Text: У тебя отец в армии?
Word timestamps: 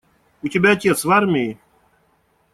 У 0.41 0.47
тебя 0.47 0.71
отец 0.71 1.05
в 1.05 1.11
армии? 1.11 1.59